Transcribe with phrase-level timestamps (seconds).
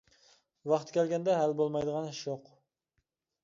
[0.71, 2.53] ۋاقتى كەلگەندە ھەل بولمايدىغان ئىش يوق.